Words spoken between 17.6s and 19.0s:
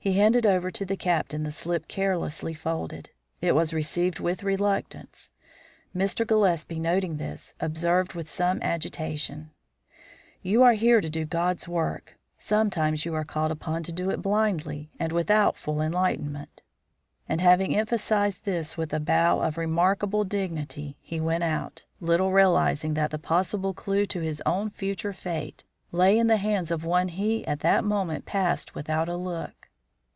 emphasised this with a